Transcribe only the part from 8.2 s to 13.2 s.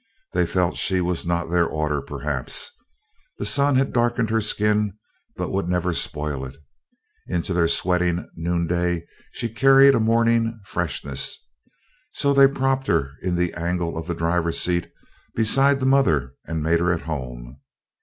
noonday she carried a morning freshness, so they propped her